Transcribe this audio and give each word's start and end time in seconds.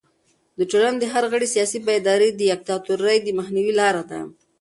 د 0.57 0.59
ټولنې 0.71 0.97
د 0.99 1.05
هر 1.13 1.23
غړي 1.31 1.47
سیاسي 1.55 1.79
بیداري 1.87 2.29
د 2.31 2.37
دیکتاتورۍ 2.41 3.17
د 3.21 3.27
مخنیوي 3.39 3.73
لاره 3.81 4.03
ده. 4.09 4.19